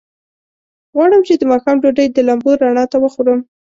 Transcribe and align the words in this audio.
غواړم 0.93 1.21
چې 1.27 1.33
د 1.37 1.43
ماښام 1.51 1.77
ډوډۍ 1.81 2.07
د 2.11 2.17
لمبو 2.27 2.51
رڼا 2.63 2.85
ته 2.91 2.97
وخورم. 3.03 3.39